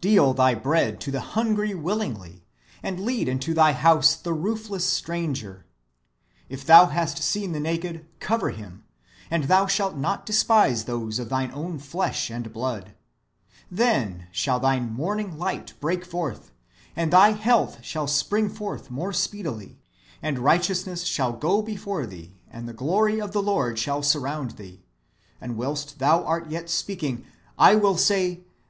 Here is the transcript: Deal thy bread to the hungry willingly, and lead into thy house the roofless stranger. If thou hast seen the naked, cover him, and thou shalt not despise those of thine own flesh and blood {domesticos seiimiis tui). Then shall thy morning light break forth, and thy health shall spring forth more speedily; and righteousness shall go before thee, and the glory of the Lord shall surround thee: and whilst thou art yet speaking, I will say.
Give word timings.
Deal 0.00 0.32
thy 0.32 0.54
bread 0.54 1.02
to 1.02 1.10
the 1.10 1.20
hungry 1.20 1.74
willingly, 1.74 2.46
and 2.82 2.98
lead 2.98 3.28
into 3.28 3.52
thy 3.52 3.72
house 3.72 4.16
the 4.16 4.32
roofless 4.32 4.86
stranger. 4.86 5.66
If 6.48 6.64
thou 6.64 6.86
hast 6.86 7.18
seen 7.22 7.52
the 7.52 7.60
naked, 7.60 8.06
cover 8.18 8.48
him, 8.48 8.84
and 9.30 9.44
thou 9.44 9.66
shalt 9.66 9.94
not 9.94 10.24
despise 10.24 10.84
those 10.84 11.18
of 11.18 11.28
thine 11.28 11.50
own 11.52 11.78
flesh 11.78 12.30
and 12.30 12.50
blood 12.54 12.94
{domesticos 12.94 12.94
seiimiis 12.94 13.68
tui). 13.68 13.76
Then 13.76 14.26
shall 14.32 14.60
thy 14.60 14.80
morning 14.80 15.36
light 15.36 15.74
break 15.78 16.06
forth, 16.06 16.52
and 16.96 17.12
thy 17.12 17.32
health 17.32 17.80
shall 17.82 18.06
spring 18.06 18.48
forth 18.48 18.90
more 18.90 19.12
speedily; 19.12 19.78
and 20.22 20.38
righteousness 20.38 21.02
shall 21.04 21.34
go 21.34 21.60
before 21.60 22.06
thee, 22.06 22.32
and 22.50 22.66
the 22.66 22.72
glory 22.72 23.20
of 23.20 23.32
the 23.32 23.42
Lord 23.42 23.78
shall 23.78 24.02
surround 24.02 24.52
thee: 24.52 24.86
and 25.38 25.58
whilst 25.58 25.98
thou 25.98 26.24
art 26.24 26.48
yet 26.48 26.70
speaking, 26.70 27.26
I 27.58 27.74
will 27.74 27.98
say. 27.98 28.40